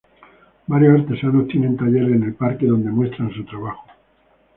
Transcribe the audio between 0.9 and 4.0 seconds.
artesanos tienen talleres en el parque donde muestran su trabajo.